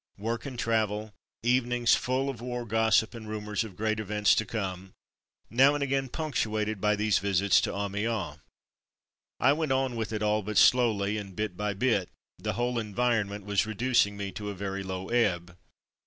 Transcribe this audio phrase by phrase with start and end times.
[0.17, 1.13] Work and travel,
[1.43, 4.93] evenings full of war gossip and ru mours of great events to come,
[5.47, 8.41] now and again punctuated by these visits to Amiens ^■" t %^^^—
[9.47, 12.09] I went on with it all but slowly, and bit by bit,
[12.39, 15.55] the whole environment was reducing me to a very low ebb.